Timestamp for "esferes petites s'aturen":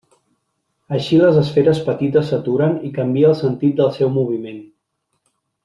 1.41-2.73